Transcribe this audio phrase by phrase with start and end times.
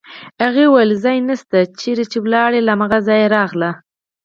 [0.43, 3.71] هغې وویل: ځای نشته، چېرې چې ولاړه وه له هماغه ځایه راغله.